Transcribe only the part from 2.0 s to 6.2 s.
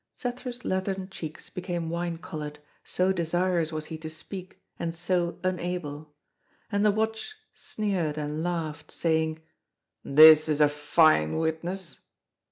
coloured, so desirous was he to speak, and so unable.